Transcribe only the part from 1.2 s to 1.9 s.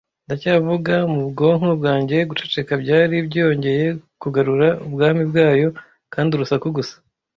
bwonko